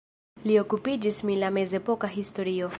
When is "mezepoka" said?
1.61-2.13